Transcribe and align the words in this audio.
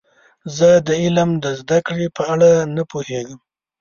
زه 0.57 0.69
د 0.87 0.89
علم 1.03 1.29
د 1.43 1.45
زده 1.59 1.79
کړې 1.87 2.07
په 2.15 2.21
اړه 2.33 2.49
نه 2.75 2.83
پوهیږم. 2.91 3.39